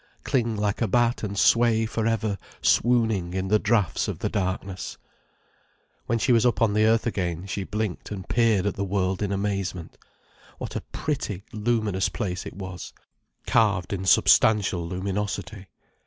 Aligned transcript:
Cling 0.23 0.57
like 0.57 0.81
a 0.81 0.87
bat 0.87 1.21
and 1.21 1.37
sway 1.37 1.85
for 1.85 2.07
ever 2.07 2.39
swooning 2.59 3.35
in 3.35 3.49
the 3.49 3.59
draughts 3.59 4.07
of 4.07 4.17
the 4.17 4.29
darkness— 4.29 4.97
When 6.07 6.17
she 6.17 6.31
was 6.31 6.43
up 6.43 6.59
on 6.59 6.73
the 6.73 6.85
earth 6.85 7.05
again 7.05 7.45
she 7.45 7.63
blinked 7.65 8.09
and 8.09 8.27
peered 8.27 8.65
at 8.65 8.73
the 8.73 8.83
world 8.83 9.21
in 9.21 9.31
amazement. 9.31 9.99
What 10.57 10.75
a 10.75 10.81
pretty, 10.91 11.43
luminous 11.53 12.09
place 12.09 12.47
it 12.47 12.55
was, 12.55 12.93
carved 13.45 13.93
in 13.93 14.05
substantial 14.05 14.87
luminosity. 14.87 15.67